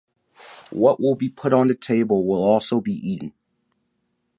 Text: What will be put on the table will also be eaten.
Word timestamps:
What 0.71 0.99
will 0.99 1.13
be 1.13 1.29
put 1.29 1.53
on 1.53 1.67
the 1.67 1.75
table 1.75 2.25
will 2.25 2.41
also 2.41 2.81
be 2.81 2.93
eaten. 3.07 3.33